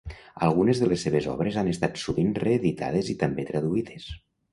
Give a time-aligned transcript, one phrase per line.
[0.45, 4.09] Algunes de les seves obres han estat sovint reeditades i també traduïdes.